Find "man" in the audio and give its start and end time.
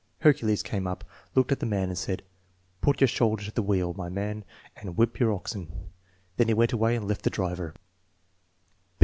1.67-1.89, 4.09-4.43